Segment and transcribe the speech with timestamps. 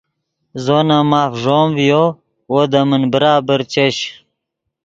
[0.63, 2.03] زو نے ماف ݱوم ڤیو
[2.51, 3.97] وو دے من برابر چش